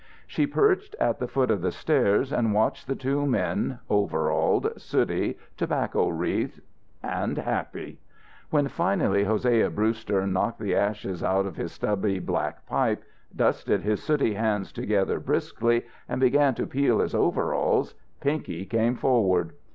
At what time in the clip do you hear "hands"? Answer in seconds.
14.33-14.71